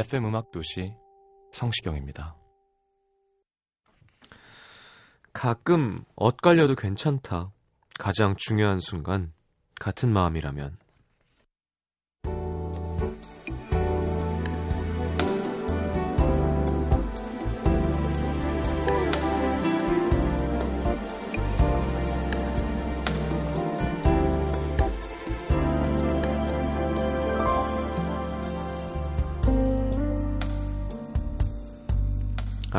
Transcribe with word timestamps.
FM 0.00 0.24
음악 0.24 0.50
도시 0.50 0.94
성시경입니다. 1.52 2.34
가끔 5.34 6.04
엇갈려도 6.16 6.74
괜찮다. 6.74 7.52
가장 7.98 8.34
중요한 8.38 8.80
순간 8.80 9.34
같은 9.78 10.10
마음이라면 10.10 10.78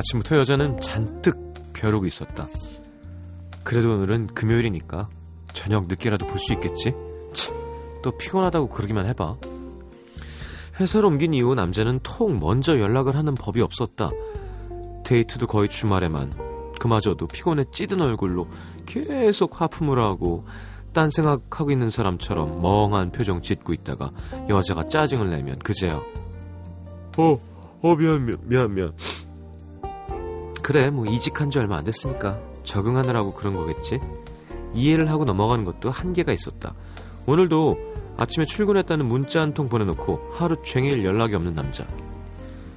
아침부터 0.02 0.38
여자는 0.38 0.80
잔뜩 0.82 1.54
벼르고 1.74 2.08
있었다. 2.08 2.48
그래도 3.64 3.94
오늘은 3.94 4.28
금요일이니까 4.28 5.10
저녁 5.54 5.88
늦게라도 5.88 6.26
볼 6.26 6.40
수 6.40 6.54
있겠지? 6.54 6.94
치, 7.34 7.52
또 8.02 8.18
피곤하다고 8.18 8.70
그러기만 8.70 9.06
해봐. 9.08 9.38
회사로 10.80 11.08
옮긴 11.10 11.36
이후 11.36 11.54
남자는 11.54 12.00
통 12.02 12.38
먼저 12.40 12.80
연락을 12.80 13.16
하는 13.16 13.36
법이 13.36 13.62
없었다. 13.62 14.10
데이트도 15.06 15.46
거의 15.46 15.70
주말에만. 15.70 16.32
그마저도 16.80 17.28
피곤해 17.28 17.66
찌든 17.72 18.02
얼굴로 18.02 18.48
계속 18.88 19.62
하품을 19.62 20.00
하고 20.04 20.46
딴 20.94 21.12
생각하고 21.12 21.70
있는 21.70 21.92
사람처럼 21.92 22.60
멍한 22.60 23.12
표정 23.12 23.40
짓고 23.42 23.72
있다가 23.72 24.12
여자가 24.50 24.88
짜증을 24.88 25.30
내면 25.30 25.60
그제야 25.60 26.02
어, 27.18 27.40
어 27.84 27.96
미안 27.96 28.26
미안 28.26 28.40
미안 28.48 28.74
미안 28.74 28.94
그래 30.62 30.90
뭐 30.90 31.06
이직한 31.06 31.50
지 31.50 31.60
얼마 31.60 31.78
안 31.78 31.84
됐으니까 31.84 32.40
적응하느라고 32.64 33.34
그런 33.34 33.56
거겠지? 33.56 34.00
이해를 34.74 35.10
하고 35.10 35.26
넘어가는 35.26 35.66
것도 35.66 35.90
한계가 35.90 36.32
있었다. 36.32 36.74
오늘도 37.26 37.78
아침에 38.18 38.46
출근했다는 38.46 39.06
문자 39.06 39.42
한 39.42 39.54
통 39.54 39.68
보내놓고 39.68 40.32
하루 40.34 40.56
종일 40.64 41.04
연락이 41.04 41.36
없는 41.36 41.56
남자. 41.56 41.86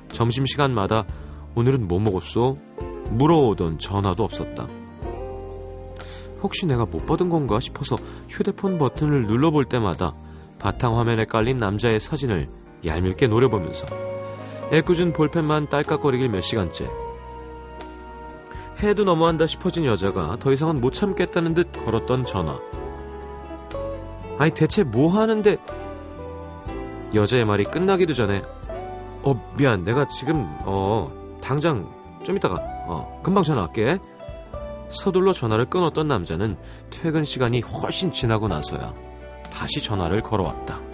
점심시간마다 0.09 1.05
오늘은 1.55 1.87
뭐 1.87 2.01
먹었어? 2.01 2.57
물어오던 3.11 3.79
전화도 3.79 4.25
없었다. 4.25 4.67
혹시 6.43 6.67
내가 6.67 6.85
못 6.85 7.07
받은 7.07 7.29
건가 7.29 7.61
싶어서 7.61 7.97
휴대폰 8.29 8.79
버튼을 8.79 9.27
눌러볼 9.27 9.67
때마다 9.67 10.15
바탕화면에 10.59 11.27
깔린 11.27 11.59
남자의 11.59 12.01
사진을 12.01 12.49
얄밉게 12.85 13.29
노려보면서 13.29 13.87
애꿎은 14.73 15.13
볼펜만 15.13 15.69
딸깍거리길 15.69 16.29
몇 16.31 16.41
시간째 16.41 16.89
해도 18.89 19.05
너무한다 19.05 19.47
싶어진 19.47 19.85
여자가 19.85 20.37
더 20.41 20.53
이상은 20.53 20.81
못 20.81 20.93
참겠다는 20.93 21.55
듯 21.55 21.73
걸었던 21.73 22.25
전화. 22.25 22.59
아니 24.39 24.53
대체 24.53 24.83
뭐 24.83 25.13
하는데? 25.13 25.57
여자의 27.15 27.45
말이 27.45 27.65
끝나기도 27.65 28.13
전에 28.13 28.43
어 29.23 29.55
미안 29.57 29.85
내가 29.85 30.09
지금 30.09 30.47
어 30.65 31.09
당장 31.41 31.89
좀 32.25 32.37
이따가 32.37 32.57
어 32.87 33.21
금방 33.23 33.43
전화할게. 33.45 33.99
서둘러 34.91 35.33
전화를 35.33 35.65
끊었던 35.67 36.07
남자는 36.07 36.57
퇴근 36.91 37.25
시간이 37.25 37.61
훨씬 37.61 38.13
지나고 38.13 38.47
나서야 38.47 38.95
다시 39.53 39.83
전화를 39.83 40.21
걸어왔다. 40.21 40.94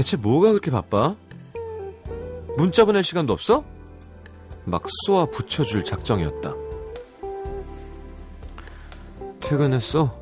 대체 0.00 0.16
뭐가 0.16 0.48
그렇게 0.48 0.70
바빠? 0.70 1.14
문자 2.56 2.86
보낼 2.86 3.02
시간도 3.02 3.34
없어? 3.34 3.64
막 4.64 4.82
쏘아 5.04 5.26
붙여줄 5.26 5.84
작정이었다. 5.84 6.54
퇴근했어? 9.40 10.18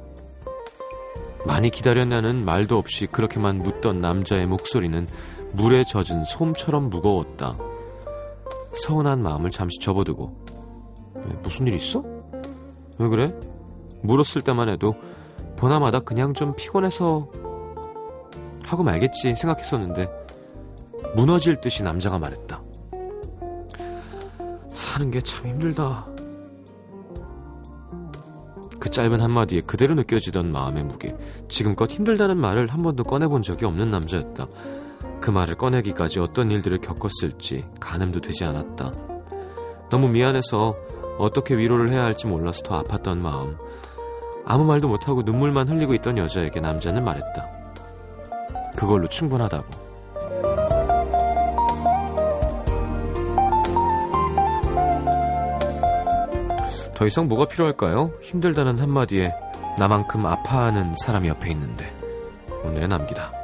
많이 1.46 1.70
기다렸냐는 1.70 2.44
말도 2.44 2.76
없이 2.76 3.06
그렇게만 3.06 3.58
묻던 3.58 3.98
남자의 3.98 4.46
목소리는 4.46 5.06
물에 5.52 5.84
젖은 5.84 6.24
솜처럼 6.24 6.90
무거웠다. 6.90 7.56
서운한 8.74 9.22
마음을 9.22 9.50
잠시 9.50 9.78
접어두고 9.78 10.44
왜, 11.14 11.22
무슨 11.40 11.68
일 11.68 11.74
있어? 11.74 12.02
왜 12.98 13.08
그래? 13.08 13.32
물었을 14.02 14.42
때만 14.42 14.70
해도 14.70 14.96
보나마다 15.56 16.00
그냥 16.00 16.34
좀 16.34 16.56
피곤해서 16.56 17.30
하고 18.68 18.82
말겠지 18.82 19.34
생각했었는데 19.34 20.08
무너질 21.14 21.56
듯이 21.56 21.82
남자가 21.82 22.18
말했다. 22.18 22.62
사는 24.72 25.10
게 25.10 25.20
참 25.20 25.46
힘들다. 25.46 26.06
그 28.78 28.90
짧은 28.90 29.20
한마디에 29.20 29.60
그대로 29.62 29.94
느껴지던 29.94 30.52
마음의 30.52 30.84
무게. 30.84 31.16
지금껏 31.48 31.90
힘들다는 31.90 32.36
말을 32.38 32.68
한 32.68 32.82
번도 32.82 33.04
꺼내본 33.04 33.42
적이 33.42 33.64
없는 33.66 33.90
남자였다. 33.90 34.46
그 35.20 35.30
말을 35.30 35.56
꺼내기까지 35.56 36.20
어떤 36.20 36.50
일들을 36.50 36.78
겪었을지 36.78 37.64
가늠도 37.80 38.20
되지 38.20 38.44
않았다. 38.44 38.92
너무 39.90 40.08
미안해서 40.08 40.76
어떻게 41.18 41.56
위로를 41.56 41.90
해야 41.90 42.04
할지 42.04 42.26
몰라서 42.28 42.62
더 42.62 42.82
아팠던 42.82 43.18
마음. 43.18 43.56
아무 44.44 44.64
말도 44.64 44.88
못하고 44.88 45.22
눈물만 45.22 45.68
흘리고 45.68 45.94
있던 45.94 46.16
여자에게 46.18 46.60
남자는 46.60 47.02
말했다. 47.02 47.57
그걸로 48.78 49.08
충분하다고. 49.08 49.66
더 56.94 57.06
이상 57.06 57.26
뭐가 57.26 57.46
필요할까요? 57.46 58.12
힘들다는 58.22 58.78
한마디에 58.78 59.34
나만큼 59.78 60.24
아파하는 60.26 60.94
사람이 60.94 61.26
옆에 61.26 61.50
있는데. 61.50 61.92
오늘의 62.64 62.86
남기다. 62.86 63.37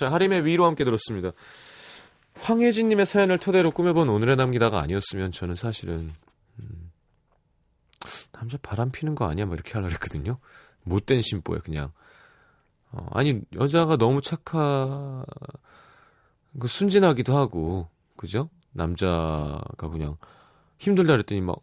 자, 0.00 0.10
하림의 0.10 0.46
위로 0.46 0.64
함께 0.64 0.82
들었습니다. 0.82 1.32
황혜진님의 2.38 3.04
사연을 3.04 3.38
토대로 3.38 3.70
꾸며본 3.70 4.08
오늘의 4.08 4.36
남기다가 4.36 4.80
아니었으면 4.80 5.30
저는 5.30 5.56
사실은 5.56 6.10
음, 6.58 6.90
남자 8.32 8.56
바람 8.62 8.90
피는 8.90 9.14
거 9.14 9.26
아니야? 9.26 9.44
뭐 9.44 9.54
이렇게 9.56 9.74
하려고 9.74 9.92
했거든요. 9.92 10.38
못된 10.84 11.20
심보에 11.20 11.58
그냥. 11.58 11.92
어, 12.92 13.08
아니 13.10 13.42
여자가 13.54 13.98
너무 13.98 14.22
착하 14.22 15.22
그 16.58 16.66
순진하기도 16.66 17.36
하고 17.36 17.90
그죠? 18.16 18.48
남자가 18.72 19.60
그냥 19.76 20.16
힘들다 20.78 21.12
그랬더니 21.12 21.42
막 21.42 21.58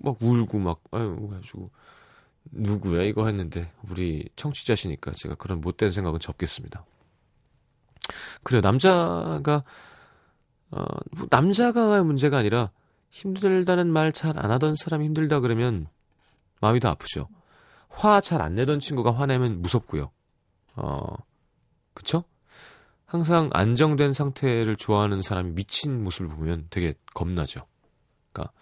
막 0.00 0.20
울고 0.20 0.58
막 0.58 0.82
아유 0.90 1.28
가지고 1.30 1.70
누구야 2.50 3.02
이거 3.04 3.26
했는데 3.26 3.72
우리 3.88 4.28
청취자시니까 4.36 5.12
제가 5.12 5.34
그런 5.36 5.60
못된 5.60 5.90
생각은 5.90 6.18
접겠습니다. 6.20 6.84
그래요 8.42 8.60
남자가 8.62 9.62
어, 10.70 10.84
뭐 11.12 11.26
남자가 11.30 12.02
문제가 12.02 12.38
아니라 12.38 12.70
힘들다는 13.10 13.90
말 13.90 14.12
잘 14.12 14.38
안 14.38 14.50
하던 14.50 14.74
사람이 14.76 15.04
힘들다 15.06 15.40
그러면 15.40 15.86
마음이 16.60 16.80
더 16.80 16.88
아프죠. 16.90 17.28
화 17.88 18.20
잘 18.20 18.42
안 18.42 18.54
내던 18.54 18.80
친구가 18.80 19.12
화내면 19.12 19.62
무섭고요. 19.62 20.10
어, 20.76 21.02
그쵸? 21.94 22.24
항상 23.06 23.48
안정된 23.54 24.12
상태를 24.12 24.76
좋아하는 24.76 25.22
사람이 25.22 25.52
미친 25.52 26.04
모습을 26.04 26.28
보면 26.28 26.66
되게 26.68 26.94
겁나죠. 27.14 27.66
그러니까 28.32 28.52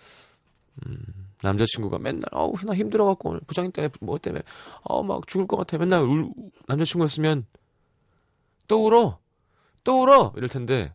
음, 0.87 0.97
남자친구가 1.43 1.99
맨날 1.99 2.23
어우 2.33 2.55
나 2.65 2.75
힘들어갖고 2.75 3.31
오늘 3.31 3.41
부장님 3.47 3.73
때문에 3.73 3.93
뭐 4.01 4.19
때문에 4.19 4.43
어막 4.83 5.27
죽을 5.27 5.47
것 5.49 5.57
같아 5.57 5.77
맨날 5.79 6.03
울 6.03 6.31
남자친구였으면 6.69 7.47
또 8.69 8.87
울어 8.87 9.19
또 9.87 10.03
울어 10.03 10.33
이럴 10.37 10.49
텐데 10.49 10.93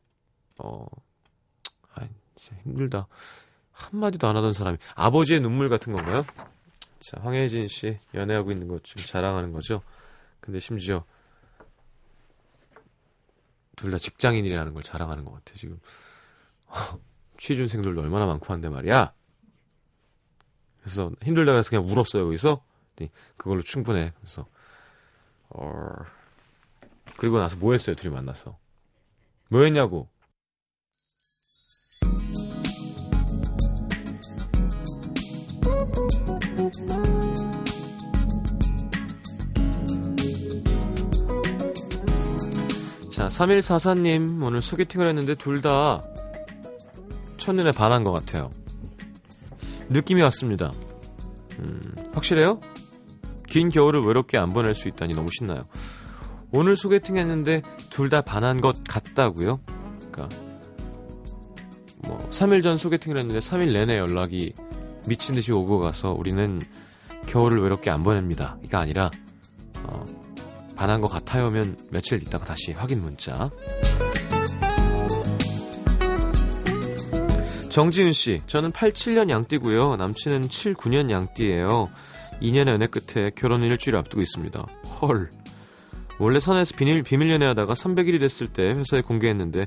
어, 0.58 0.86
아, 1.96 2.06
진짜 2.38 2.62
힘들다. 2.64 3.08
한마디도 3.72 4.28
안 4.28 4.36
하던 4.36 4.52
사람이 4.52 4.78
아버지의 4.96 5.40
눈물 5.40 5.70
같은 5.70 5.94
건가요? 5.94 6.24
자, 7.00 7.18
황혜진 7.22 7.70
씨 7.70 7.98
연애하고 8.14 8.52
있는 8.52 8.68
것좀 8.68 9.02
자랑하는 9.02 9.54
거죠. 9.54 9.82
근데 10.42 10.60
심지어 10.60 11.06
둘 13.78 13.92
다 13.92 13.98
직장인이라는 13.98 14.74
걸 14.74 14.84
자랑하는 14.84 15.24
것 15.24 15.32
같아 15.36 15.54
지금. 15.56 15.80
취준생들도 17.40 18.02
얼마나 18.02 18.26
많고 18.26 18.52
한데 18.54 18.68
말이야. 18.68 19.14
그래서 20.82 21.12
힘들다 21.24 21.54
그래서 21.54 21.70
그냥 21.70 21.86
울었어요 21.86 22.26
여기서. 22.28 22.62
그걸로 23.38 23.62
충분해. 23.64 24.12
그래서 24.20 24.46
어... 25.50 25.88
그리고 27.18 27.40
나서 27.40 27.56
뭐 27.56 27.72
했어요 27.72 27.96
둘이 27.96 28.14
만나서. 28.14 28.61
뭐 29.52 29.64
했냐고. 29.66 30.08
자, 43.12 43.28
3144님, 43.28 44.44
오늘 44.44 44.62
소개팅을 44.62 45.08
했는데 45.08 45.36
둘 45.36 45.62
다 45.62 46.04
첫눈에 47.38 47.72
반한 47.72 48.04
것 48.04 48.12
같아요. 48.12 48.52
느낌이 49.90 50.22
왔습니다. 50.24 50.72
음, 51.60 51.82
확실해요? 52.14 52.60
긴 53.48 53.70
겨울을 53.70 54.02
외롭게 54.02 54.38
안 54.38 54.54
보낼 54.54 54.74
수 54.74 54.88
있다니 54.88 55.14
너무 55.14 55.30
신나요. 55.32 55.60
오늘 56.52 56.76
소개팅 56.76 57.18
했는데 57.18 57.62
둘 57.90 58.10
다 58.10 58.22
반한 58.22 58.60
것 58.62 58.84
같다고요? 58.84 59.62
그러니까 60.12 60.30
뭐 62.08 62.18
3일 62.30 62.62
전 62.64 62.76
소개팅을 62.78 63.18
했는데 63.18 63.40
3일 63.40 63.72
내내 63.74 63.98
연락이 63.98 64.54
미친 65.08 65.36
듯이 65.36 65.52
오고 65.54 65.80
가서 65.80 66.12
우리는 66.12 66.62
겨울을 67.28 67.62
외롭게 67.62 67.90
안 67.90 68.04
보냅니다. 68.04 68.58
이가 68.64 68.80
아니라 68.80 69.10
어, 69.84 70.04
반한 70.76 71.00
것 71.00 71.08
같아요면 71.08 71.78
며칠 71.90 72.22
있다가 72.22 72.46
다시 72.46 72.72
확인 72.74 73.02
문자. 73.02 73.50
정지은 77.70 78.12
씨, 78.12 78.42
저는 78.48 78.74
87년 78.74 79.30
양띠고요. 79.30 79.96
남친은 79.96 80.50
79년 80.50 81.10
양띠예요. 81.10 81.90
2년 82.42 82.68
연애 82.68 82.88
끝에 82.88 83.30
결혼 83.36 83.64
일주일 83.64 83.96
앞두고 83.96 84.22
있습니다. 84.22 84.66
헐. 85.02 85.32
원래 86.22 86.40
선에서 86.40 86.76
비밀, 86.76 87.02
비밀 87.02 87.32
연애하다가 87.32 87.74
300일이 87.74 88.20
됐을 88.20 88.48
때 88.48 88.74
회사에 88.74 89.02
공개했는데 89.02 89.66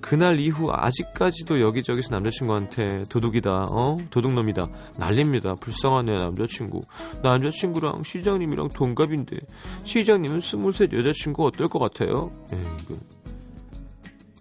그날 0.00 0.40
이후 0.40 0.70
아직까지도 0.72 1.60
여기저기서 1.60 2.14
남자친구한테 2.14 3.04
도둑이다, 3.08 3.66
어? 3.70 3.98
도둑놈이다. 4.10 4.68
난립니다. 4.98 5.54
불쌍하네, 5.54 6.16
남자친구. 6.16 6.80
남자친구랑 7.22 8.02
시장님이랑 8.02 8.70
동갑인데, 8.74 9.36
시장님은 9.84 10.40
스물셋 10.40 10.92
여자친구 10.92 11.46
어떨 11.46 11.68
것 11.68 11.78
같아요? 11.78 12.32
에이, 12.52 12.98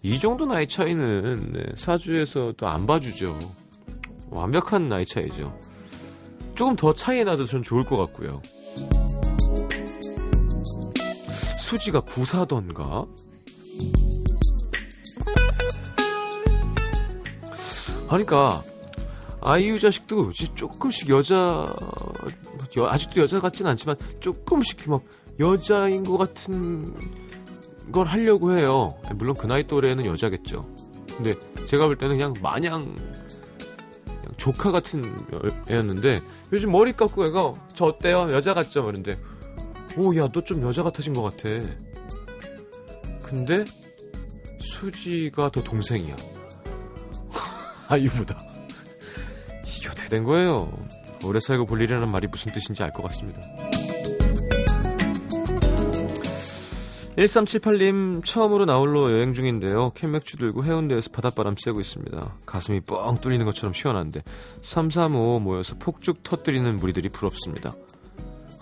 이 0.02 0.20
정도 0.20 0.48
나이 0.48 0.68
차이는, 0.68 1.52
네, 1.54 1.64
사주에서도 1.76 2.68
안 2.68 2.88
봐주죠. 2.88 3.38
완벽한 4.32 4.90
나이 4.90 5.06
차이죠. 5.06 5.56
조금 6.56 6.76
더 6.76 6.92
차이 6.92 7.24
나도 7.24 7.46
전 7.46 7.62
좋을 7.62 7.84
것 7.86 7.98
같고요. 7.98 8.42
수지가 11.72 12.02
구사던가? 12.02 13.06
그러니까 18.08 18.62
아이유 19.40 19.80
자식도 19.80 20.34
조금씩 20.34 21.08
여자 21.08 21.74
여, 22.76 22.88
아직도 22.88 23.22
여자 23.22 23.40
같진 23.40 23.68
않지만 23.68 23.96
조금씩 24.20 24.90
막 24.90 25.02
여자인 25.40 26.04
것 26.04 26.18
같은 26.18 26.94
걸 27.94 28.06
하려고 28.06 28.58
해요. 28.58 28.90
물론 29.16 29.36
그 29.36 29.48
나이 29.48 29.66
또래는 29.66 30.06
여자겠죠. 30.06 30.70
근데 31.16 31.36
제가 31.66 31.88
볼 31.88 31.98
때는 31.98 32.18
그냥 32.18 32.34
마냥 32.42 32.94
조카 34.36 34.72
같은 34.72 35.16
애였는데 35.70 36.22
요즘 36.52 36.72
머리 36.74 36.92
깎고 36.92 37.28
애가 37.28 37.54
저 37.74 37.86
어때요? 37.86 38.30
여자 38.34 38.54
같죠? 38.54 38.84
그런데 38.86 39.18
오 39.98 40.14
야 40.16 40.28
너 40.32 40.42
좀 40.44 40.62
여자 40.64 40.84
같아진 40.84 41.14
것 41.14 41.22
같아. 41.24 41.50
근데 43.24 43.66
수지가 44.60 45.52
더 45.52 45.62
동생이야. 45.64 46.16
아이보다. 47.88 48.38
이게 49.66 49.88
어떻게 49.90 50.10
된 50.10 50.24
거예요? 50.24 50.72
오래 51.24 51.40
살고 51.40 51.66
볼 51.66 51.82
일이라는 51.82 52.10
말이 52.10 52.28
무슨 52.28 52.52
뜻인지 52.52 52.84
알 52.84 52.92
것 52.94 53.04
같습니다. 53.04 53.42
1378님 57.18 58.24
처음으로 58.26 58.66
나홀로 58.66 59.12
여행 59.12 59.34
중인데요. 59.34 59.92
캔맥주 59.96 60.38
들고 60.38 60.64
해운대에서 60.64 61.12
바닷바람 61.12 61.56
쐬고 61.58 61.80
있습니다. 61.82 62.38
가슴이 62.46 62.82
뻥 62.82 63.20
뚫리는 63.20 63.46
것처럼 63.46 63.74
시원한데 63.74 64.24
335 64.62 65.40
모여서 65.42 65.76
폭죽 65.78 66.24
터뜨리는 66.24 66.78
무리들이 66.80 67.10
부럽습니다. 67.10 67.76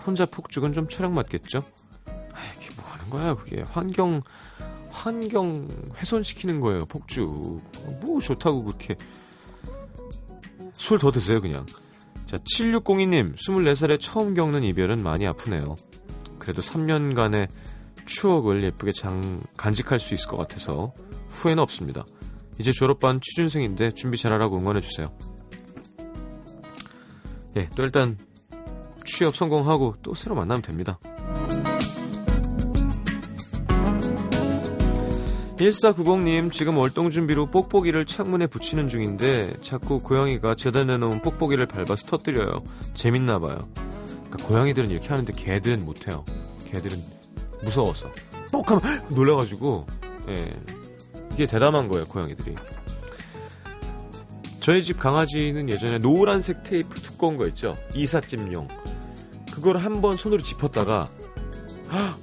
혼자 0.05 0.25
폭죽은 0.25 0.73
좀 0.73 0.87
촬영 0.87 1.13
맞겠죠? 1.13 1.63
아, 2.07 2.39
이게 2.57 2.73
뭐 2.75 2.85
하는 2.85 3.09
거야 3.09 3.35
그게? 3.35 3.63
환경 3.69 4.21
환경 4.89 5.67
훼손시키는 5.97 6.59
거예요 6.59 6.79
폭죽. 6.85 7.61
뭐 8.01 8.19
좋다고 8.19 8.63
그렇게. 8.63 8.95
술 10.73 10.97
더 10.99 11.11
드세요 11.11 11.39
그냥. 11.39 11.65
자 12.25 12.37
7602님 12.37 13.35
24살에 13.35 13.99
처음 13.99 14.33
겪는 14.33 14.63
이별은 14.63 15.03
많이 15.03 15.27
아프네요. 15.27 15.75
그래도 16.37 16.61
3년간의 16.61 17.49
추억을 18.05 18.63
예쁘게 18.63 18.91
장, 18.91 19.41
간직할 19.57 19.99
수 19.99 20.13
있을 20.13 20.27
것 20.29 20.37
같아서 20.37 20.93
후회는 21.27 21.61
없습니다. 21.61 22.05
이제 22.57 22.71
졸업반 22.71 23.19
취준생인데 23.21 23.91
준비 23.91 24.17
잘하라고 24.17 24.57
응원해주세요. 24.57 25.13
예, 27.57 27.67
또 27.75 27.83
일단 27.83 28.17
취업 29.09 29.35
성공하고 29.35 29.95
또 30.01 30.13
새로 30.13 30.35
만나면 30.35 30.61
됩니다 30.61 30.99
1490님, 35.57 36.53
지금 36.53 36.77
월동 36.77 37.09
준비로 37.09 37.47
뽁뽁이를 37.47 38.05
창문에 38.05 38.47
붙이는 38.47 38.87
중인데 38.87 39.57
자꾸 39.61 39.99
고양이가 39.99 40.55
재단해놓은 40.55 41.21
뽁뽁이를 41.21 41.65
밟아서 41.65 42.05
터뜨려요. 42.05 42.63
재밌나봐요. 42.93 43.67
그러니까 44.29 44.47
고양이들은 44.47 44.89
이렇게 44.89 45.09
하는데 45.09 45.33
개들은 45.33 45.83
못해요. 45.83 46.23
개들은 46.71 47.03
무서워서. 47.63 48.09
뽁 48.53 48.71
하면 48.71 48.81
놀라가지고, 49.13 49.85
예. 50.29 50.53
이게 51.33 51.45
대담한 51.45 51.89
거예요, 51.89 52.07
고양이들이. 52.07 52.55
저희 54.61 54.81
집 54.81 54.97
강아지는 54.97 55.67
예전에 55.67 55.97
노란색 55.99 56.63
테이프 56.63 57.01
두꺼운 57.01 57.35
거 57.35 57.47
있죠? 57.47 57.75
이삿짐용. 57.95 58.67
그걸 59.59 59.77
한 59.77 60.01
번 60.01 60.15
손으로 60.17 60.41
짚었다가 60.41 61.05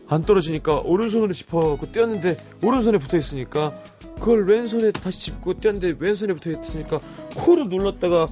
안 0.09 0.23
떨어지니까 0.23 0.81
오른손으로 0.81 1.33
짚어갖고 1.33 1.93
떼었는데 1.93 2.37
오른손에 2.63 2.99
붙어 2.99 3.19
있으니까 3.19 3.79
그걸 4.19 4.47
왼손에 4.47 4.93
다시 4.93 5.27
짚고 5.27 5.59
떼었는데 5.59 5.95
왼손에 5.99 6.33
붙어 6.33 6.51
있으니까 6.51 6.99
코로 7.35 7.65
눌렀다가 7.65 8.27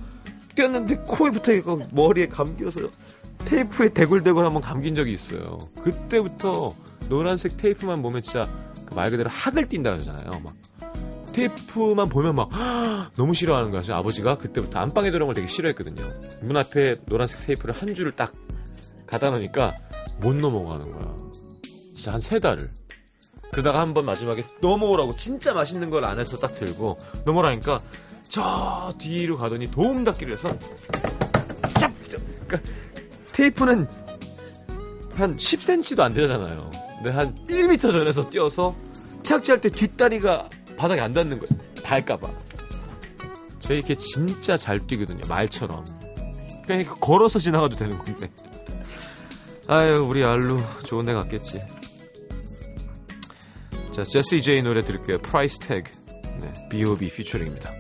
떼었는데 0.55 0.97
코에 1.07 1.31
붙어 1.31 1.53
있고 1.53 1.83
머리에 1.93 2.27
감겨서 2.29 2.81
테이프에 3.45 3.91
대굴대굴 3.91 4.45
한번 4.47 4.63
감긴 4.63 4.95
적이 4.95 5.13
있어요. 5.13 5.59
그때부터 5.83 6.75
노란색 7.11 7.59
테이프만 7.59 8.01
보면 8.01 8.23
진짜 8.23 8.49
그말 8.87 9.11
그대로 9.11 9.29
학을 9.29 9.67
띈다 9.69 9.91
그러잖아요. 9.91 10.41
막 10.43 10.55
테이프만 11.35 12.09
보면 12.09 12.37
막 12.37 12.49
너무 13.17 13.35
싫어하는 13.35 13.71
거죠. 13.71 13.95
아버지가 13.95 14.39
그때부터 14.39 14.79
안방에 14.79 15.11
들어온 15.11 15.27
걸 15.27 15.35
되게 15.35 15.47
싫어했거든요. 15.49 16.15
문 16.43 16.57
앞에 16.57 16.95
노란색 17.07 17.41
테이프를 17.43 17.75
한 17.75 17.93
줄을 17.95 18.13
딱 18.13 18.33
갖다 19.07 19.31
놓으니까 19.31 19.75
못 20.21 20.35
넘어가는 20.37 20.91
거야. 20.93 21.17
진짜 21.95 22.13
한 22.13 22.21
세 22.21 22.39
달을. 22.39 22.71
그러다가 23.53 23.81
한 23.81 23.95
번 23.95 24.05
마지막에 24.05 24.45
넘어오라고 24.61 25.15
진짜 25.15 25.53
맛있는 25.55 25.89
걸 25.91 26.05
안에서 26.05 26.37
딱 26.39 26.55
들고 26.55 26.99
넘어라니까 27.25 27.79
저 28.29 28.93
뒤로 28.99 29.37
가더니 29.37 29.71
도움 29.71 30.03
닫기를 30.03 30.33
해서 30.33 30.49
짭! 31.79 31.93
그러니까 32.49 32.73
테이프는 33.33 33.87
한 35.15 35.37
10cm도 35.37 36.01
안 36.01 36.15
되잖아요. 36.15 36.69
근데 36.97 37.11
한 37.11 37.35
1m 37.47 37.81
전에서 37.93 38.29
뛰어서 38.29 38.75
착지할 39.23 39.61
때 39.61 39.69
뒷다리가 39.69 40.49
바닥에 40.77 41.01
안 41.01 41.13
닿는 41.13 41.39
거예요. 41.39 41.61
닿을까봐. 41.83 42.29
저희 43.61 43.79
이렇게 43.79 43.95
진짜 43.95 44.57
잘 44.57 44.85
뛰거든요. 44.87 45.23
말처럼. 45.29 45.85
그냥 46.67 46.85
걸어서 47.01 47.39
지나가도 47.39 47.77
되는 47.77 47.97
건데. 47.99 48.31
아유, 49.67 50.05
우리 50.07 50.23
알루 50.23 50.61
좋은 50.85 51.07
데 51.07 51.15
갔겠지. 51.15 51.61
자, 53.93 54.03
제시 54.05 54.43
제이 54.43 54.63
노래 54.63 54.83
들을게요. 54.83 55.19
Price 55.19 55.59
Tag. 55.61 55.91
네, 56.41 56.53
B.O.B. 56.69 57.09
피처링입니다. 57.09 57.71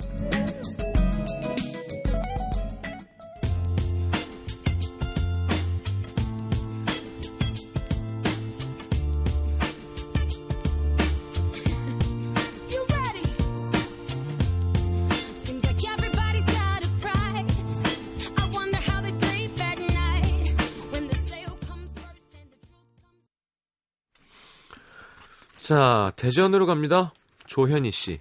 자, 25.64 26.12
대전으로 26.16 26.66
갑니다. 26.66 27.14
조현희 27.46 27.90
씨. 27.90 28.20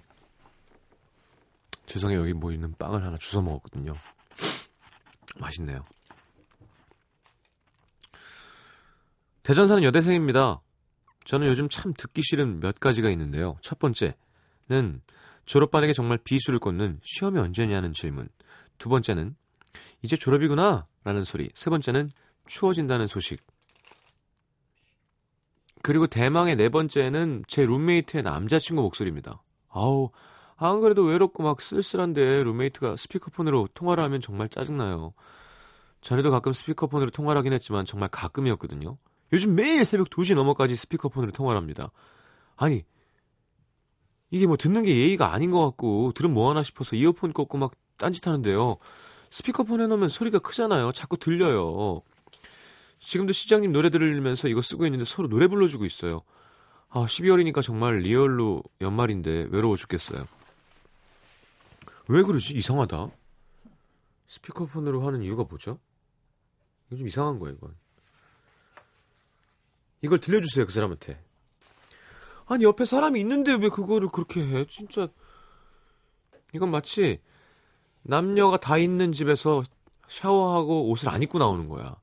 죄송해요. 1.84 2.20
여기 2.20 2.32
뭐 2.32 2.52
있는 2.52 2.72
빵을 2.78 3.04
하나 3.04 3.18
주워 3.18 3.42
먹었거든요. 3.42 3.92
맛있네요. 5.38 5.84
대전 9.42 9.68
사는 9.68 9.82
여대생입니다. 9.84 10.62
저는 11.26 11.46
요즘 11.48 11.68
참 11.68 11.92
듣기 11.92 12.22
싫은 12.22 12.60
몇 12.60 12.80
가지가 12.80 13.10
있는데요. 13.10 13.58
첫 13.60 13.78
번째는 13.78 15.02
졸업반에게 15.44 15.92
정말 15.92 16.16
비수를 16.16 16.58
꽂는 16.58 17.00
시험이 17.02 17.40
언제냐는 17.40 17.92
질문. 17.92 18.30
두 18.78 18.88
번째는 18.88 19.36
이제 20.00 20.16
졸업이구나 20.16 20.86
라는 21.04 21.24
소리. 21.24 21.50
세 21.54 21.68
번째는 21.68 22.10
추워진다는 22.46 23.06
소식. 23.06 23.42
그리고 25.84 26.06
대망의 26.06 26.56
네 26.56 26.70
번째는 26.70 27.44
제 27.46 27.66
룸메이트의 27.66 28.22
남자친구 28.22 28.80
목소리입니다. 28.80 29.42
아우, 29.68 30.08
안 30.56 30.80
그래도 30.80 31.02
외롭고 31.02 31.42
막 31.42 31.60
쓸쓸한데 31.60 32.42
룸메이트가 32.42 32.96
스피커폰으로 32.96 33.68
통화를 33.74 34.02
하면 34.04 34.22
정말 34.22 34.48
짜증나요. 34.48 35.12
전에도 36.00 36.30
가끔 36.30 36.54
스피커폰으로 36.54 37.10
통화를 37.10 37.38
하긴 37.40 37.52
했지만 37.52 37.84
정말 37.84 38.08
가끔이었거든요. 38.08 38.96
요즘 39.34 39.54
매일 39.54 39.84
새벽 39.84 40.08
2시 40.08 40.34
넘어까지 40.34 40.74
스피커폰으로 40.74 41.32
통화를 41.32 41.60
합니다. 41.60 41.92
아니, 42.56 42.86
이게 44.30 44.46
뭐 44.46 44.56
듣는 44.56 44.84
게 44.84 44.96
예의가 44.96 45.34
아닌 45.34 45.50
것 45.50 45.62
같고 45.66 46.12
들으면 46.14 46.32
뭐하나 46.32 46.62
싶어서 46.62 46.96
이어폰 46.96 47.34
꽂고 47.34 47.58
막 47.58 47.72
딴짓 47.98 48.26
하는데요. 48.26 48.78
스피커폰 49.28 49.82
해놓으면 49.82 50.08
소리가 50.08 50.38
크잖아요. 50.38 50.92
자꾸 50.92 51.18
들려요. 51.18 52.00
지금도 53.04 53.32
시장님 53.34 53.72
노래 53.72 53.90
들으면서 53.90 54.48
이거 54.48 54.62
쓰고 54.62 54.86
있는데 54.86 55.04
서로 55.04 55.28
노래 55.28 55.46
불러주고 55.46 55.84
있어요. 55.84 56.22
아, 56.88 57.04
12월이니까 57.04 57.62
정말 57.62 57.98
리얼로 57.98 58.62
연말인데 58.80 59.48
외로워 59.50 59.76
죽겠어요. 59.76 60.24
왜 62.08 62.22
그러지? 62.22 62.54
이상하다. 62.54 63.10
스피커폰으로 64.28 65.06
하는 65.06 65.22
이유가 65.22 65.44
뭐죠? 65.44 65.78
이거 66.88 66.98
좀 66.98 67.06
이상한 67.06 67.38
거예요, 67.38 67.56
이건. 67.56 67.74
이걸 70.00 70.20
들려주세요, 70.20 70.66
그 70.66 70.72
사람한테. 70.72 71.22
아니, 72.46 72.64
옆에 72.64 72.84
사람이 72.84 73.20
있는데 73.20 73.52
왜 73.52 73.68
그거를 73.68 74.08
그렇게 74.08 74.40
해? 74.40 74.66
진짜. 74.66 75.08
이건 76.54 76.70
마치 76.70 77.20
남녀가 78.02 78.56
다 78.58 78.78
있는 78.78 79.12
집에서 79.12 79.62
샤워하고 80.08 80.90
옷을 80.90 81.08
안 81.10 81.22
입고 81.22 81.38
나오는 81.38 81.68
거야. 81.68 81.96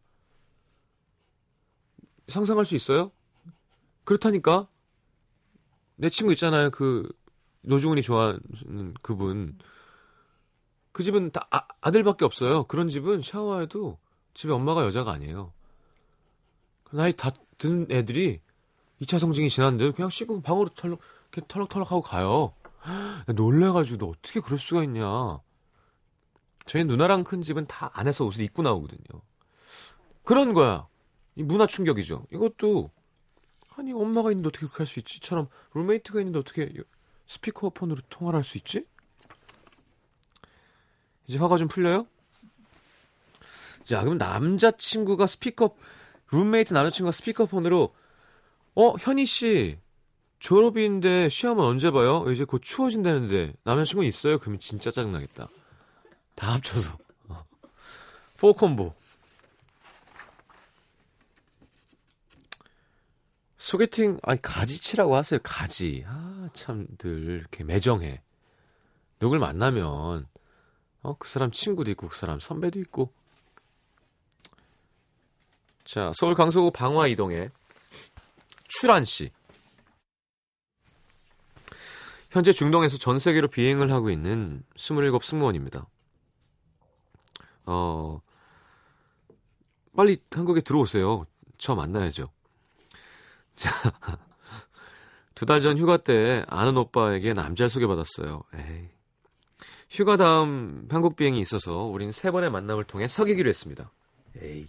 상상할 2.32 2.66
수 2.66 2.76
있어요? 2.76 3.12
그렇다니까. 4.04 4.68
내 5.96 6.10
친구 6.10 6.34
있잖아요. 6.34 6.72
그 6.72 7.08
노중훈이 7.62 8.02
좋아하는 8.02 8.94
그분. 9.02 9.58
그 10.92 11.04
집은 11.04 11.32
다 11.32 11.48
아, 11.52 11.68
아들밖에 11.82 12.26
없어요. 12.26 12.64
그런 12.64 12.88
집은 12.90 13.22
샤워해도 13.22 14.00
집에 14.34 14.52
엄마가 14.52 14.84
여자가 14.86 15.12
아니에요. 15.12 15.54
나이 16.92 17.14
다 17.14 17.32
든 17.62 17.86
애들이 17.92 18.42
2차 19.04 19.20
성징이 19.20 19.52
지났는데 19.52 19.92
그냥 19.92 20.10
씻고 20.10 20.42
방으로 20.42 20.70
털럭 20.70 21.00
털럭털럭 21.48 21.92
하고 21.92 22.02
가요. 22.02 22.54
놀래가지고 23.36 23.98
너 24.00 24.08
어떻게 24.08 24.40
그럴 24.40 24.58
수가 24.58 24.84
있냐. 24.84 25.40
저희 26.66 26.84
누나랑 26.84 27.24
큰 27.24 27.44
집은 27.44 27.68
다 27.68 27.92
안에서 27.94 28.26
옷을 28.26 28.42
입고 28.42 28.64
나오거든요. 28.64 29.22
그런 30.24 30.54
거야. 30.54 30.88
이 31.36 31.44
문화 31.44 31.66
충격이죠. 31.68 32.26
이것도 32.32 32.92
아니 33.76 33.94
엄마가 33.94 34.32
있는데 34.32 34.50
어떻게 34.50 34.66
그렇게 34.66 34.78
할 34.80 34.88
수 34.88 35.00
있지?처럼 35.00 35.48
룸메이트가 35.74 36.20
있는데 36.20 36.40
어떻게 36.40 36.72
스피커폰으로 37.28 38.02
통화를 38.10 38.38
할 38.38 38.44
수 38.44 38.58
있지? 38.58 38.86
이제 41.28 41.38
화가 41.40 41.58
좀 41.58 41.68
풀려요? 41.68 42.06
자, 43.86 44.02
그럼 44.02 44.18
남자친구가 44.18 45.26
스피커 45.28 45.76
룸메이트 46.32 46.74
남자친구가 46.74 47.12
스피커폰으로 47.12 47.94
어 48.76 48.94
현희 49.00 49.26
씨 49.26 49.78
졸업인데 50.40 51.30
시험은 51.30 51.64
언제 51.64 51.92
봐요? 51.92 52.26
이제 52.32 52.46
곧 52.46 52.60
추워진다는데 52.62 53.54
남자친구 53.64 54.04
있어요? 54.06 54.40
그러면 54.40 54.60
진짜 54.60 54.92
짜증나겠다. 54.92 55.48
다 56.36 56.54
합쳐서 56.54 56.98
어. 57.30 57.44
포콤보 58.40 58.94
소개팅 63.72 64.18
아니 64.24 64.42
가지치라고 64.42 65.16
하세요 65.16 65.40
가지 65.42 66.04
아 66.06 66.50
참들 66.52 67.40
이렇게 67.40 67.64
매정해 67.64 68.22
누굴 69.18 69.40
만나면 69.40 70.28
어 71.04 71.16
그 71.18 71.30
사람 71.30 71.52
친구도 71.52 71.90
있고 71.92 72.10
그 72.10 72.18
사람 72.18 72.42
선배도 72.42 72.82
있고 72.82 73.14
자 75.86 76.12
서울 76.14 76.36
강서구 76.36 76.72
방화 76.72 77.08
이동에 77.08 77.50
출한 78.68 79.06
씨 79.06 79.30
현재 82.30 82.52
중동에서 82.52 82.98
전 82.98 83.20
세계로 83.20 83.48
비행을 83.48 83.90
하고 83.92 84.10
있는 84.10 84.64
27 84.76 85.12
승무원입니다. 85.24 85.88
어 87.68 88.22
빨리 89.96 90.22
한국에 90.30 90.60
들어오세요. 90.60 91.26
저 91.58 91.74
만나야죠. 91.74 92.32
두 95.36 95.46
달 95.46 95.62
전 95.62 95.78
휴가 95.78 95.98
때 95.98 96.44
아는 96.48 96.78
오빠에게 96.78 97.34
남자를 97.34 97.70
소개받았어요. 97.70 98.44
에이. 98.56 98.88
휴가 99.90 100.16
다음 100.18 100.88
한국 100.90 101.16
비행이 101.16 101.40
있어서 101.40 101.84
우린 101.84 102.12
세 102.12 102.32
번의 102.32 102.50
만남을 102.52 102.86
통해 102.86 103.08
사귀기로 103.08 103.50
했습니다. 103.50 103.92
에이. 104.42 104.68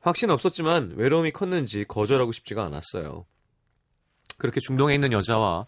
확신 0.00 0.30
없었지만 0.30 0.94
외로움이 0.96 1.32
컸는지 1.32 1.84
거절하고 1.84 2.32
싶지가 2.32 2.64
않았어요. 2.64 3.26
그렇게 4.38 4.60
중동에 4.60 4.94
있는 4.94 5.12
여자와 5.12 5.66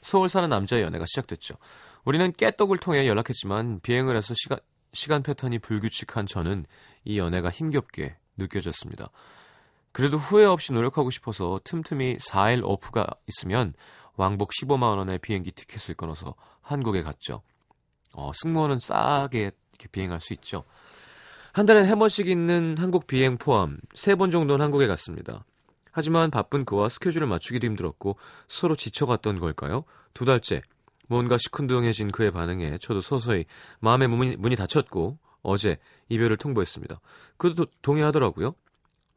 서울 0.00 0.28
사는 0.28 0.48
남자의 0.48 0.82
연애가 0.82 1.04
시작됐죠. 1.06 1.54
우리는 2.04 2.32
깨떡을 2.32 2.78
통해 2.78 3.06
연락했지만 3.06 3.80
비행을 3.80 4.16
해서 4.16 4.34
시간, 4.36 4.58
시간 4.92 5.22
패턴이 5.22 5.58
불규칙한 5.58 6.26
저는 6.26 6.66
이 7.04 7.18
연애가 7.18 7.50
힘겹게 7.50 8.16
느껴졌습니다. 8.36 9.10
그래도 9.92 10.16
후회 10.16 10.44
없이 10.44 10.72
노력하고 10.72 11.10
싶어서 11.10 11.60
틈틈이 11.64 12.16
4일 12.18 12.62
오프가 12.64 13.06
있으면 13.26 13.74
왕복 14.16 14.50
15만 14.50 14.96
원의 14.98 15.18
비행기 15.18 15.50
티켓을 15.52 15.94
끊어서 15.94 16.34
한국에 16.62 17.02
갔죠. 17.02 17.42
어, 18.12 18.30
승무원은 18.34 18.78
싸게 18.78 19.52
비행할 19.92 20.20
수 20.20 20.32
있죠. 20.34 20.64
한 21.52 21.66
달에 21.66 21.82
한 21.88 21.98
번씩 21.98 22.28
있는 22.28 22.76
한국 22.78 23.06
비행 23.06 23.36
포함 23.38 23.78
세번 23.94 24.30
정도는 24.30 24.64
한국에 24.64 24.86
갔습니다. 24.86 25.44
하지만 25.90 26.30
바쁜 26.30 26.64
그와 26.64 26.88
스케줄을 26.88 27.26
맞추기도 27.26 27.66
힘들었고 27.66 28.16
서로 28.46 28.76
지쳐갔던 28.76 29.40
걸까요? 29.40 29.84
두 30.14 30.24
달째 30.24 30.62
뭔가 31.08 31.36
시큰둥해진 31.38 32.12
그의 32.12 32.30
반응에 32.30 32.78
저도 32.78 33.00
서서히 33.00 33.46
마음의 33.80 34.06
문이, 34.08 34.36
문이 34.36 34.54
닫혔고 34.54 35.18
어제 35.42 35.78
이별을 36.08 36.36
통보했습니다. 36.36 37.00
그도 37.36 37.64
도- 37.64 37.70
동의하더라고요. 37.82 38.54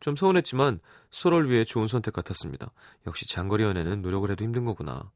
좀 0.03 0.17
서운했지만 0.17 0.81
서로를 1.11 1.49
위해 1.49 1.63
좋은 1.63 1.87
선택 1.87 2.13
같았습니다. 2.13 2.71
역시 3.07 3.25
장거리 3.25 3.63
연애는 3.63 4.01
노력을 4.01 4.29
해도 4.29 4.43
힘든 4.43 4.65
거구나. 4.65 5.09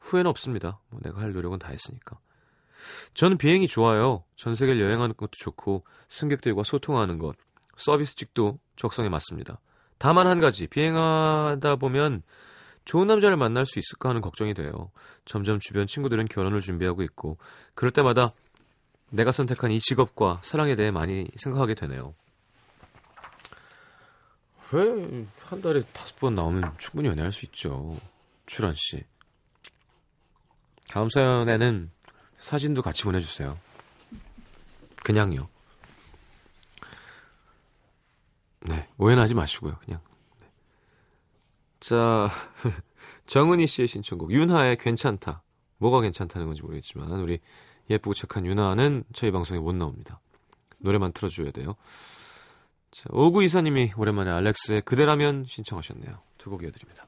후회는 0.00 0.30
없습니다. 0.30 0.80
뭐 0.88 1.00
내가 1.02 1.20
할 1.20 1.34
노력은 1.34 1.58
다 1.58 1.68
했으니까. 1.68 2.18
저는 3.12 3.36
비행이 3.36 3.68
좋아요. 3.68 4.24
전 4.34 4.54
세계를 4.54 4.80
여행하는 4.80 5.14
것도 5.18 5.32
좋고 5.32 5.84
승객들과 6.08 6.62
소통하는 6.62 7.18
것, 7.18 7.36
서비스직도 7.76 8.58
적성에 8.76 9.10
맞습니다. 9.10 9.60
다만 9.98 10.26
한 10.26 10.38
가지, 10.38 10.66
비행하다 10.66 11.76
보면 11.76 12.22
좋은 12.86 13.06
남자를 13.08 13.36
만날 13.36 13.66
수 13.66 13.78
있을까 13.78 14.08
하는 14.08 14.22
걱정이 14.22 14.54
돼요. 14.54 14.90
점점 15.26 15.58
주변 15.58 15.86
친구들은 15.86 16.28
결혼을 16.28 16.62
준비하고 16.62 17.02
있고 17.02 17.36
그럴 17.74 17.92
때마다 17.92 18.32
내가 19.10 19.30
선택한 19.30 19.72
이 19.72 19.78
직업과 19.78 20.38
사랑에 20.40 20.74
대해 20.74 20.90
많이 20.90 21.28
생각하게 21.36 21.74
되네요. 21.74 22.14
왜 24.72 25.26
한 25.48 25.62
달에 25.62 25.80
다섯 25.92 26.16
번 26.16 26.34
나오면 26.34 26.74
충분히 26.78 27.08
연애할 27.08 27.30
수 27.30 27.44
있죠. 27.46 27.96
출연 28.46 28.74
씨. 28.76 29.04
다음 30.88 31.08
사연에는 31.08 31.90
사진도 32.38 32.82
같이 32.82 33.04
보내주세요. 33.04 33.56
그냥요. 35.04 35.48
네, 38.60 38.88
오해는 38.98 39.22
하지 39.22 39.34
마시고요. 39.34 39.78
그냥. 39.84 40.00
네. 40.40 40.46
자, 41.78 42.28
정은희 43.26 43.68
씨의 43.68 43.86
신청곡 43.86 44.32
윤하의 44.32 44.76
괜찮다. 44.78 45.42
뭐가 45.78 46.00
괜찮다는 46.00 46.46
건지 46.48 46.62
모르겠지만 46.62 47.10
우리 47.20 47.38
예쁘고 47.88 48.14
착한 48.14 48.46
윤하는 48.46 49.04
저희 49.12 49.30
방송에 49.30 49.60
못 49.60 49.74
나옵니다. 49.74 50.20
노래만 50.78 51.12
틀어줘야 51.12 51.52
돼요. 51.52 51.76
자, 52.96 53.04
오구 53.10 53.44
이사님이 53.44 53.92
오랜만에 53.98 54.30
알렉스의 54.30 54.82
그대라면 54.82 55.44
신청하셨네요. 55.46 56.22
두 56.38 56.50
곡 56.50 56.62
이어드립니다. 56.62 57.06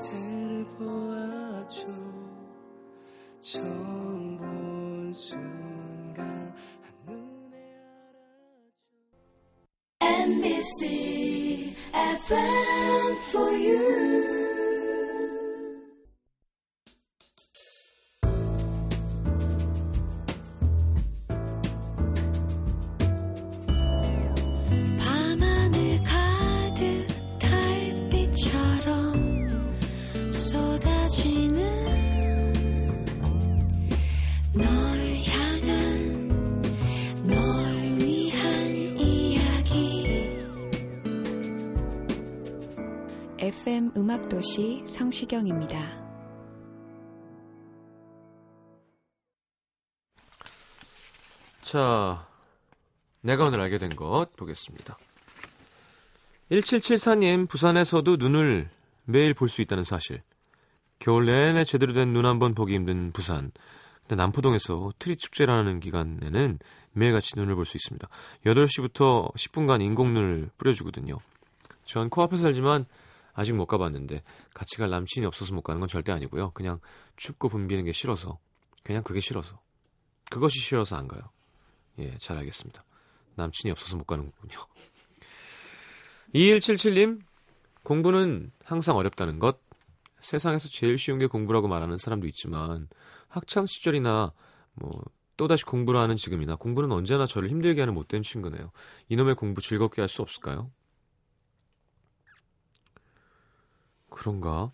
그대를 0.00 0.66
보아줘 0.78 1.86
처음 3.40 4.38
본 4.38 5.12
순간 5.12 6.54
한눈에 7.06 7.58
알아줘 10.00 10.22
MBC 10.22 11.76
FM 11.92 13.16
for 13.30 13.52
you. 13.52 14.39
도시 44.30 44.84
성시경입니다. 44.86 46.00
자, 51.62 52.26
내가 53.20 53.44
오늘 53.44 53.60
알게 53.60 53.78
된 53.78 53.90
것 53.90 54.28
보겠습니다. 54.36 54.96
1774님, 56.50 57.48
부산에서도 57.48 58.16
눈을 58.16 58.70
매일 59.04 59.34
볼 59.34 59.48
수 59.48 59.62
있다는 59.62 59.84
사실. 59.84 60.20
겨울 60.98 61.26
내내 61.26 61.64
제대로 61.64 61.92
된 61.92 62.12
눈 62.12 62.24
한번 62.26 62.54
보기 62.54 62.74
힘든 62.74 63.12
부산. 63.12 63.52
근데 64.02 64.16
남포동에서 64.16 64.92
트리 64.98 65.16
축제라는 65.16 65.80
기간에는 65.80 66.58
매일같이 66.92 67.32
눈을 67.36 67.54
볼 67.54 67.64
수 67.66 67.76
있습니다. 67.76 68.08
8시부터 68.46 69.32
10분간 69.34 69.80
인공눈을 69.82 70.50
뿌려주거든요. 70.58 71.16
전 71.84 72.10
코앞에 72.10 72.36
살지만 72.36 72.86
아직 73.40 73.54
못 73.54 73.64
가봤는데 73.64 74.22
같이 74.52 74.76
갈 74.76 74.90
남친이 74.90 75.24
없어서 75.24 75.54
못 75.54 75.62
가는 75.62 75.80
건 75.80 75.88
절대 75.88 76.12
아니고요. 76.12 76.50
그냥 76.50 76.78
춥고 77.16 77.48
붐비는 77.48 77.86
게 77.86 77.92
싫어서. 77.92 78.38
그냥 78.84 79.02
그게 79.02 79.18
싫어서. 79.18 79.58
그것이 80.30 80.58
싫어서 80.58 80.96
안 80.96 81.08
가요. 81.08 81.22
예, 81.98 82.18
잘 82.18 82.36
알겠습니다. 82.36 82.84
남친이 83.36 83.72
없어서 83.72 83.96
못 83.96 84.04
가는 84.04 84.30
거군요. 84.30 84.58
2177님, 86.34 87.22
공부는 87.82 88.52
항상 88.62 88.96
어렵다는 88.96 89.38
것. 89.38 89.58
세상에서 90.20 90.68
제일 90.68 90.98
쉬운 90.98 91.18
게 91.18 91.26
공부라고 91.26 91.66
말하는 91.66 91.96
사람도 91.96 92.26
있지만, 92.26 92.88
학창 93.28 93.64
시절이나, 93.64 94.32
뭐, 94.74 94.90
또다시 95.38 95.64
공부를 95.64 95.98
하는 95.98 96.16
지금이나, 96.16 96.56
공부는 96.56 96.92
언제나 96.92 97.26
저를 97.26 97.48
힘들게 97.48 97.80
하는 97.80 97.94
못된 97.94 98.22
친구네요. 98.22 98.70
이놈의 99.08 99.36
공부 99.36 99.62
즐겁게 99.62 100.02
할 100.02 100.10
수 100.10 100.20
없을까요? 100.20 100.70
그런가? 104.20 104.70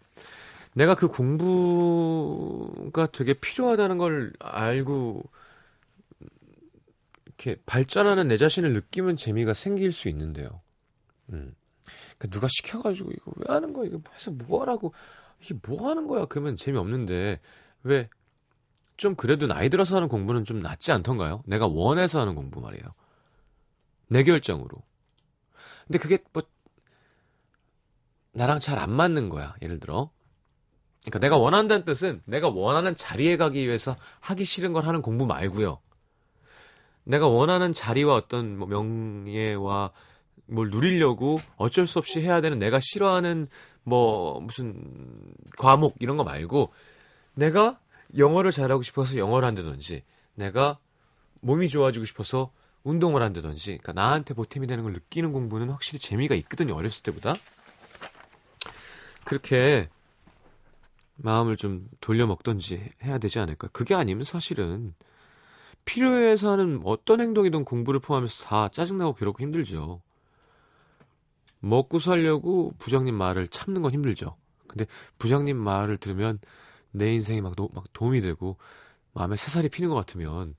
내가 0.75 0.95
그 0.95 1.09
공부가 1.09 3.07
되게 3.07 3.33
필요하다는 3.35 3.99
걸 3.99 4.33
알고, 4.41 5.23
이렇게 7.27 7.57
발전하는 7.67 8.29
내 8.29 8.37
자신을 8.37 8.73
느끼면 8.73 9.17
재미가 9.17 9.55
생길 9.55 9.93
수 9.93 10.09
있는데요. 10.09 10.63
음. 11.33 11.55
그러니까 12.19 12.29
누가 12.31 12.49
시켜가지고 12.49 13.11
이거 13.13 13.33
왜 13.37 13.55
하는 13.55 13.73
거야? 13.73 13.87
이거 13.87 14.01
해서 14.15 14.31
뭐 14.31 14.61
하라고? 14.63 14.93
이게 15.41 15.55
뭐 15.67 15.89
하는 15.89 16.07
거야? 16.07 16.27
그러면 16.27 16.57
재미없는데 16.57 17.41
왜 17.85 18.09
좀 18.97 19.15
그래도 19.15 19.47
나이 19.47 19.69
들어서 19.69 19.97
하는 19.97 20.09
공부는 20.09 20.45
좀 20.45 20.61
낫지 20.61 20.93
않던가요? 20.93 21.43
내가 21.47 21.67
원해서 21.67 22.21
하는 22.21 22.35
공부 22.35 22.61
말이에요. 22.61 22.85
내 24.09 24.23
결정으로. 24.23 24.83
근데 25.87 25.99
그게 25.99 26.19
뭐 26.33 26.43
나랑 28.37 28.59
잘 28.59 28.79
안 28.79 28.91
맞는 28.93 29.31
거야. 29.31 29.55
예를 29.63 29.81
들어. 29.81 30.11
그러니까 31.03 31.19
내가 31.21 31.37
원한다는 31.39 31.85
뜻은 31.85 32.21
내가 32.27 32.49
원하는 32.49 32.95
자리에 32.95 33.37
가기 33.37 33.67
위해서 33.67 33.97
하기 34.21 34.45
싫은 34.45 34.73
걸 34.73 34.85
하는 34.87 35.01
공부 35.03 35.25
말고요. 35.25 35.79
내가 37.05 37.29
원하는 37.29 37.73
자리와 37.73 38.15
어떤 38.15 38.59
뭐 38.59 38.69
명예와 38.69 39.93
뭘 40.47 40.71
누리려고 40.71 41.41
어쩔 41.57 41.87
수 41.87 41.99
없이 41.99 42.21
해야 42.21 42.41
되는 42.41 42.59
내가 42.59 42.79
싫어하는 42.81 43.49
뭐 43.85 44.41
무슨 44.41 44.83
과목 45.57 45.97
이런 46.01 46.17
거 46.17 46.25
말고 46.25 46.73
내가 47.35 47.79
영어를 48.19 48.51
잘하고 48.51 48.83
싶어서 48.83 49.17
영어를 49.17 49.47
한다든지 49.47 50.03
내가 50.35 50.79
몸이 51.41 51.69
좋아지고 51.69 52.05
싶어서 52.05 52.51
운동을 52.85 53.23
한다든지 53.23 53.79
그러니까 53.79 53.93
나한테 53.93 54.35
보탬이 54.35 54.67
되는 54.67 54.85
걸 54.85 54.93
느끼는 54.93 55.33
공부는 55.33 55.71
확실히 55.71 55.99
재미가 55.99 56.35
있거든요. 56.35 56.75
어렸을 56.75 57.03
때보다. 57.03 57.35
그렇게 59.27 59.91
마음을 61.17 61.57
좀 61.57 61.89
돌려먹던지 62.01 62.91
해야 63.03 63.19
되지 63.19 63.41
않을까. 63.41 63.69
그게 63.73 63.95
아니면 63.95 64.25
사실은 64.25 64.95
필요해서 65.85 66.53
하는 66.53 66.81
어떤 66.85 67.21
행동이든 67.21 67.65
공부를 67.65 68.01
포함해서 68.01 68.45
다 68.45 68.69
짜증나고 68.69 69.15
괴롭고 69.15 69.43
힘들죠. 69.43 70.01
먹고 71.59 71.99
살려고 71.99 72.73
부장님 72.79 73.15
말을 73.15 73.49
참는 73.49 73.83
건 73.83 73.93
힘들죠. 73.93 74.37
근데 74.69 74.87
부장님 75.19 75.57
말을 75.57 75.97
들으면 75.97 76.39
내 76.93 77.13
인생이 77.13 77.41
막, 77.41 77.57
노, 77.57 77.69
막 77.75 77.85
도움이 77.93 78.21
되고 78.21 78.57
마음에 79.13 79.35
새살이 79.35 79.69
피는 79.69 79.91
것 79.91 79.97
같으면 79.97 80.55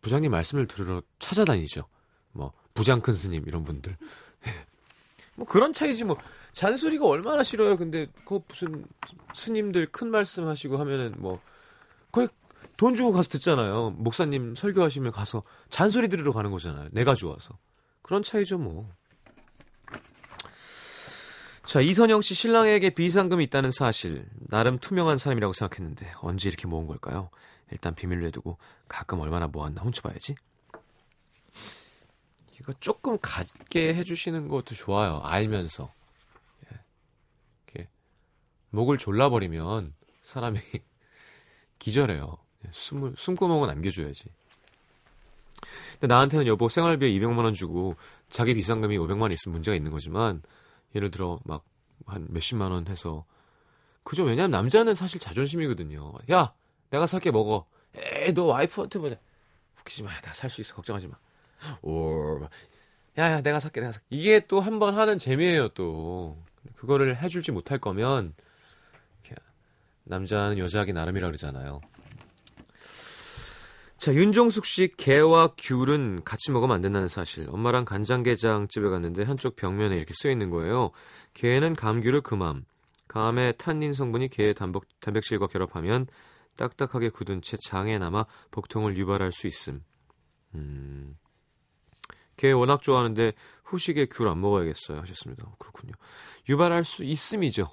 부장님 0.00 0.30
말씀을 0.30 0.66
들으러 0.66 1.02
찾아다니죠. 1.20 1.86
뭐 2.32 2.52
부장 2.74 3.00
큰 3.00 3.12
스님 3.12 3.44
이런 3.46 3.62
분들. 3.62 3.96
뭐 5.36 5.46
그런 5.46 5.72
차이지 5.72 6.04
뭐 6.04 6.16
잔소리가 6.52 7.06
얼마나 7.06 7.42
싫어요. 7.42 7.76
근데 7.76 8.06
그 8.24 8.40
무슨 8.46 8.84
스님들 9.34 9.86
큰 9.86 10.10
말씀 10.10 10.46
하시고 10.46 10.78
하면은 10.78 11.14
뭐 11.18 11.38
거의 12.10 12.28
돈 12.76 12.94
주고 12.94 13.12
가서 13.12 13.28
듣잖아요. 13.30 13.90
목사님 13.96 14.54
설교하시면 14.54 15.12
가서 15.12 15.42
잔소리 15.70 16.08
들으러 16.08 16.32
가는 16.32 16.50
거잖아요. 16.50 16.88
내가 16.92 17.14
좋아서. 17.14 17.58
그런 18.02 18.22
차이죠 18.22 18.58
뭐. 18.58 18.88
자, 21.64 21.80
이선영 21.80 22.20
씨 22.20 22.34
신랑에게 22.34 22.90
비상금이 22.90 23.44
있다는 23.44 23.70
사실. 23.70 24.28
나름 24.48 24.78
투명한 24.78 25.16
사람이라고 25.16 25.52
생각했는데 25.52 26.12
언제 26.20 26.48
이렇게 26.48 26.66
모은 26.66 26.86
걸까요? 26.86 27.30
일단 27.70 27.94
비밀로 27.94 28.26
해두고 28.26 28.58
가끔 28.88 29.20
얼마나 29.20 29.46
모았나 29.46 29.80
훔쳐봐야지. 29.80 30.34
이거 32.60 32.72
조금 32.80 33.16
갖게 33.22 33.94
해주시는 33.94 34.48
것도 34.48 34.74
좋아요. 34.74 35.20
알면서. 35.24 35.90
목을 38.72 38.98
졸라버리면 38.98 39.94
사람이 40.22 40.58
기절해요. 41.78 42.36
예, 42.66 42.68
숨을, 42.72 43.14
숨구멍은 43.16 43.68
남겨줘야지. 43.68 44.24
근데 45.92 46.06
나한테는 46.08 46.46
여보 46.46 46.68
생활비에 46.68 47.10
200만 47.10 47.44
원 47.44 47.54
주고 47.54 47.94
자기 48.28 48.54
비상금이 48.54 48.98
500만 48.98 49.22
원 49.22 49.32
있으면 49.32 49.52
문제가 49.54 49.76
있는 49.76 49.92
거지만 49.92 50.42
예를 50.94 51.10
들어 51.10 51.38
막 51.44 51.64
한 52.04 52.26
몇십만 52.30 52.72
원 52.72 52.88
해서 52.88 53.24
그죠? 54.02 54.24
왜냐면 54.24 54.50
남자는 54.50 54.96
사실 54.96 55.20
자존심이거든요. 55.20 56.12
야 56.32 56.52
내가 56.90 57.06
살게 57.06 57.30
먹어. 57.30 57.66
에이 57.94 58.34
너 58.34 58.46
와이프한테 58.46 58.98
뭐냐. 58.98 59.14
웃기지 59.78 60.02
마. 60.02 60.10
내가 60.20 60.34
살 60.34 60.50
수 60.50 60.60
있어. 60.62 60.74
걱정하지 60.74 61.06
마 61.06 61.16
오 61.84 62.40
야 63.16 63.30
야 63.30 63.40
내가 63.40 63.60
살게 63.60 63.80
내가 63.80 63.92
살게. 63.92 64.04
이게 64.10 64.40
또 64.48 64.58
한 64.60 64.80
번 64.80 64.96
하는 64.98 65.16
재미예요 65.16 65.68
또. 65.68 66.36
그거를 66.74 67.22
해줄지 67.22 67.52
못할 67.52 67.78
거면 67.78 68.34
남자는 70.04 70.58
여자하기 70.58 70.92
나름이라 70.92 71.28
그러잖아요 71.28 71.80
자, 73.96 74.12
윤종숙 74.12 74.66
씨 74.66 74.88
게와 74.96 75.54
귤은 75.56 76.24
같이 76.24 76.50
먹으면 76.50 76.74
안 76.74 76.80
된다는 76.80 77.06
사실. 77.06 77.46
엄마랑 77.48 77.84
간장게장 77.84 78.66
집에 78.66 78.88
갔는데 78.88 79.22
한쪽 79.22 79.54
벽면에 79.54 79.94
이렇게 79.94 80.12
쓰여 80.12 80.32
있는 80.32 80.50
거예요. 80.50 80.90
게는 81.34 81.76
감귤을 81.76 82.22
금함. 82.22 82.64
감의 83.06 83.54
탄닌 83.58 83.92
성분이 83.92 84.26
게의 84.30 84.54
단복, 84.54 84.86
단백질과 84.98 85.46
결합하면 85.46 86.08
딱딱하게 86.56 87.10
굳은 87.10 87.42
채 87.42 87.56
장에 87.64 87.96
남아 87.98 88.26
복통을 88.50 88.96
유발할 88.96 89.30
수 89.30 89.46
있음. 89.46 89.84
음. 90.56 91.16
게 92.36 92.50
워낙 92.50 92.82
좋아하는데 92.82 93.34
후식에 93.62 94.06
귤 94.06 94.26
안 94.26 94.40
먹어야겠어요 94.40 94.98
하셨습니다. 95.00 95.46
그렇군요. 95.60 95.92
유발할 96.48 96.84
수 96.84 97.04
있음이죠. 97.04 97.70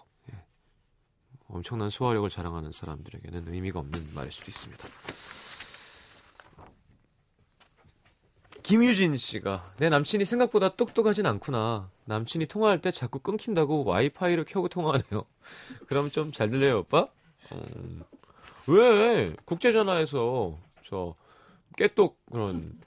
예. 1.49 1.53
엄청난 1.53 1.89
소화력을 1.89 2.29
자랑하는 2.29 2.71
사람들에게는 2.71 3.53
의미가 3.53 3.79
없는 3.79 4.13
말일 4.15 4.31
수도 4.31 4.49
있습니다. 4.51 4.87
김유진 8.63 9.17
씨가 9.17 9.73
내 9.77 9.89
남친이 9.89 10.25
생각보다 10.25 10.75
똑똑하진 10.75 11.25
않구나. 11.25 11.89
남친이 12.05 12.45
통화할 12.45 12.81
때 12.81 12.91
자꾸 12.91 13.19
끊긴다고 13.19 13.83
와이파이를 13.83 14.45
켜고 14.45 14.67
통화하네요. 14.67 15.25
그럼 15.87 16.09
좀 16.09 16.31
잘 16.31 16.49
들려요, 16.49 16.79
오빠? 16.79 17.07
음, 17.51 18.03
왜 18.67 19.33
국제 19.45 19.71
전화에서 19.71 20.55
저 20.87 21.15
깨똑 21.77 22.19
그런 22.31 22.79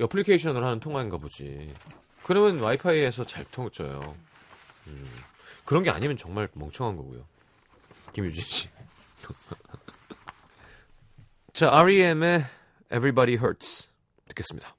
어플리케이션을 0.00 0.64
하는 0.64 0.80
통화인가 0.80 1.18
보지. 1.18 1.72
그러면 2.24 2.58
와이파이에서 2.60 3.26
잘 3.26 3.44
통쳐요. 3.44 4.14
음, 4.86 5.04
그런 5.66 5.82
게 5.82 5.90
아니면 5.90 6.16
정말 6.16 6.48
멍청한 6.54 6.96
거고요. 6.96 7.24
김유진 8.16 8.42
씨. 8.44 8.68
자, 11.52 11.70
R.E.M의 11.70 12.46
Everybody 12.90 13.34
Hurts 13.34 13.88
듣겠습니다. 14.28 14.75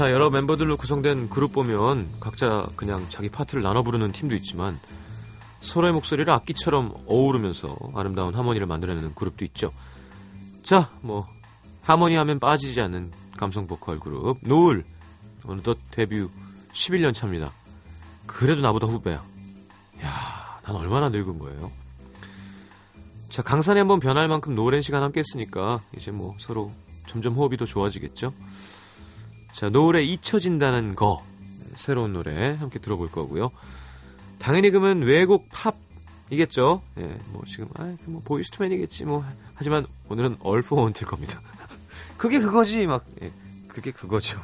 자, 0.00 0.10
여러 0.12 0.30
멤버들로 0.30 0.78
구성된 0.78 1.28
그룹 1.28 1.52
보면 1.52 2.08
각자 2.20 2.66
그냥 2.74 3.04
자기 3.10 3.28
파트를 3.28 3.62
나눠 3.62 3.82
부르는 3.82 4.12
팀도 4.12 4.34
있지만 4.36 4.80
서로의 5.60 5.92
목소리를 5.92 6.32
악기처럼 6.32 6.94
어우르면서 7.06 7.76
아름다운 7.94 8.34
하모니를 8.34 8.66
만들어내는 8.66 9.14
그룹도 9.14 9.44
있죠. 9.44 9.70
자, 10.62 10.88
뭐 11.02 11.26
하모니 11.82 12.14
하면 12.14 12.38
빠지지 12.38 12.80
않는 12.80 13.12
감성 13.36 13.66
보컬 13.66 14.00
그룹 14.00 14.38
노을 14.40 14.84
어느덧 15.44 15.76
데뷔 15.90 16.26
11년 16.72 17.12
차입니다. 17.12 17.52
그래도 18.26 18.62
나보다 18.62 18.86
후배야. 18.86 19.16
야, 20.02 20.60
난 20.64 20.76
얼마나 20.76 21.10
늙은 21.10 21.38
거예요. 21.38 21.70
자, 23.28 23.42
강산에 23.42 23.80
한번 23.80 24.00
변할 24.00 24.28
만큼 24.28 24.54
노랜 24.54 24.80
시간 24.80 25.02
함께 25.02 25.20
했으니까 25.20 25.82
이제 25.94 26.10
뭐 26.10 26.36
서로 26.38 26.72
점점 27.06 27.34
호흡이 27.34 27.58
더 27.58 27.66
좋아지겠죠. 27.66 28.32
자, 29.52 29.68
노을에 29.68 30.02
잊혀진다는 30.04 30.94
거 30.94 31.24
새로운 31.74 32.12
노래 32.12 32.54
함께 32.54 32.78
들어볼 32.78 33.10
거고요. 33.10 33.50
당연히 34.38 34.70
그러면 34.70 35.02
외국 35.02 35.48
팝이겠죠. 36.30 36.82
예, 36.98 37.18
뭐 37.32 37.42
지금 37.46 37.66
아 37.74 37.94
뭐 38.06 38.22
Boyz 38.24 38.44
II 38.44 38.54
Men이겠지 38.54 39.04
뭐 39.04 39.24
하지만 39.54 39.86
오늘은 40.08 40.36
All-4-One 40.40 40.92
될 40.92 41.06
겁니다. 41.06 41.40
그게 42.16 42.38
그거지 42.38 42.86
막 42.86 43.04
예, 43.22 43.30
그게 43.68 43.90
그거죠. 43.90 44.40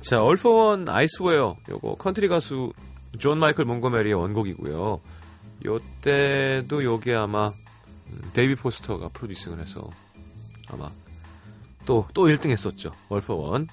자, 0.00 0.22
All-4-One 0.22 0.88
I 0.88 0.99
Swear 0.99 1.56
요거 1.68 1.96
컨트리 1.96 2.28
가수 2.28 2.72
존 3.18 3.38
마이클 3.38 3.64
몽고메리의 3.64 4.14
원곡이고요. 4.14 5.00
요때도 5.64 6.84
요게 6.84 7.14
아마 7.14 7.48
음, 7.48 8.30
데이비 8.32 8.54
포스터가 8.56 9.08
프로듀싱을 9.08 9.60
해서 9.60 9.88
아마 10.68 10.90
또, 11.86 12.06
또 12.14 12.26
1등 12.26 12.50
했었죠. 12.50 12.92
월퍼원. 13.08 13.68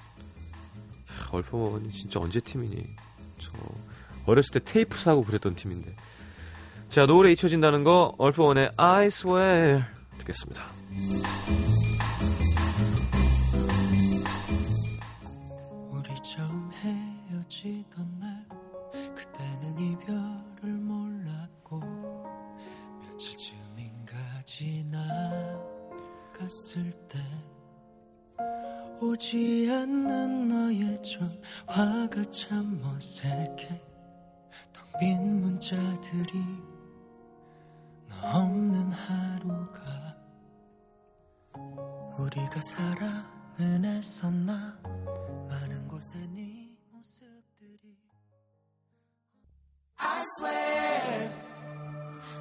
월퍼원이 1.32 1.90
진짜 1.92 2.20
언제 2.20 2.40
팀이니? 2.40 2.84
저, 3.38 3.52
어렸을 4.26 4.52
때 4.52 4.60
테이프 4.64 4.98
사고 4.98 5.22
그랬던 5.24 5.54
팀인데. 5.54 5.94
자, 6.88 7.06
노을에 7.06 7.32
잊혀진다는 7.32 7.84
거, 7.84 8.14
월퍼원의 8.18 8.72
I 8.76 9.06
swear. 9.06 9.84
듣겠습니다. 10.18 10.62
지나갔을 32.10 32.16
때 32.16 32.16
오지 32.16 32.16
않는 32.16 32.16
너의 32.16 32.16
전 32.16 32.16
화가 32.16 32.22
참 32.30 32.80
어색해. 32.84 33.82
텅 34.72 34.98
빈 34.98 35.40
문자들이 35.40 36.32
너 38.08 38.38
없는 38.38 38.92
하루가 38.92 40.16
우리가 42.18 42.60
사랑은 42.60 43.84
했었나? 43.84 44.78
많은 45.48 45.86
곳에 45.88 46.18
네 46.34 46.68
모습들이. 46.90 47.96
I 50.00 50.24
swear 50.38 51.30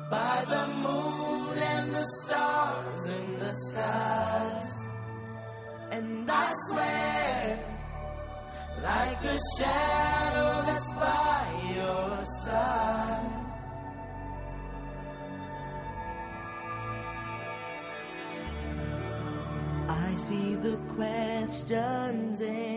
by 0.10 0.46
the 0.46 0.68
moon 0.78 1.58
and 1.58 1.92
the 1.92 2.06
stars 2.22 3.10
in 3.10 3.40
the 3.40 3.54
skies. 3.54 4.78
And 5.92 6.32
I 6.32 6.54
swear 6.70 7.67
like 8.82 9.24
a 9.24 9.38
shadow 9.58 10.62
that's 10.68 10.92
by 10.94 11.46
your 11.76 12.26
side. 12.44 13.34
I 19.90 20.16
see 20.16 20.56
the 20.56 20.78
questions 20.96 22.42
in 22.42 22.77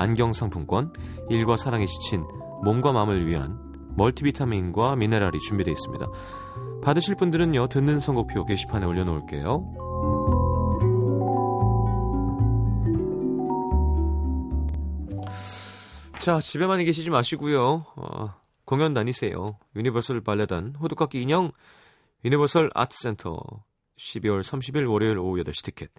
안경 0.00 0.32
상품권, 0.32 0.92
일과 1.28 1.56
사랑에 1.56 1.86
지친 1.86 2.26
몸과 2.64 2.92
마음을 2.92 3.26
위한 3.26 3.58
멀티비타민과 3.96 4.96
미네랄이 4.96 5.38
준비되어 5.40 5.72
있습니다. 5.72 6.06
받으실 6.82 7.14
분들은요, 7.14 7.68
듣는 7.68 8.00
선곡표 8.00 8.46
게시판에 8.46 8.86
올려놓을게요. 8.86 9.90
자, 16.18 16.38
집에만 16.38 16.84
계시지 16.84 17.10
마시고요. 17.10 17.86
어, 17.96 18.34
공연 18.64 18.94
다니세요. 18.94 19.58
유니버설 19.74 20.22
발레단 20.22 20.76
호두깎이 20.80 21.20
인형 21.20 21.50
유니버설 22.24 22.70
아트센터 22.74 23.38
12월 23.98 24.42
30일 24.42 24.90
월요일 24.90 25.18
오후 25.18 25.42
8시 25.42 25.64
티켓 25.64 25.90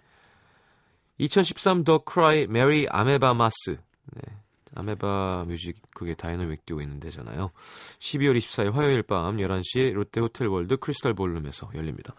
2013 1.18 1.84
The 1.84 1.98
Cry 1.98 2.46
Merry 2.46 2.86
Amoebamas 2.88 3.78
네, 4.14 4.36
아메바 4.74 5.44
뮤직 5.48 5.80
그게 5.94 6.14
다이너믹 6.14 6.64
듀오 6.66 6.80
있는 6.80 7.00
데잖아요. 7.00 7.50
12월 7.98 8.36
24일 8.36 8.72
화요일 8.72 9.02
밤 9.02 9.36
11시 9.36 9.92
롯데 9.92 10.20
호텔 10.20 10.48
월드 10.48 10.76
크리스탈 10.76 11.14
볼룸에서 11.14 11.70
열립니다. 11.74 12.14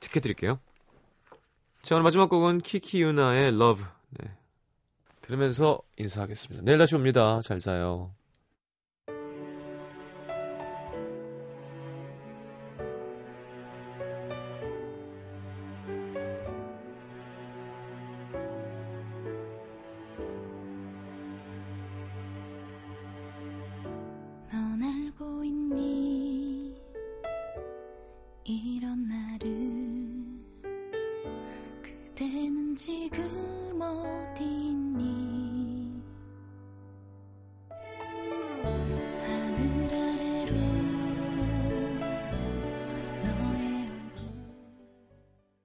티켓 0.00 0.20
드릴게요. 0.20 0.60
자, 1.82 1.94
오늘 1.94 2.04
마지막 2.04 2.28
곡은 2.28 2.60
키키 2.60 3.02
유나의 3.02 3.48
Love. 3.54 3.84
네. 4.10 4.30
들으면서 5.20 5.80
인사하겠습니다. 5.96 6.64
내일 6.64 6.78
다시 6.78 6.94
옵니다. 6.94 7.40
잘 7.42 7.58
자요. 7.58 8.12